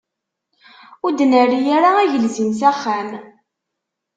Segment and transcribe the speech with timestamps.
[1.05, 3.09] Ur d-nerri ara agelzim s axxam.